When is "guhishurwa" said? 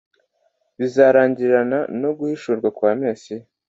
2.17-2.67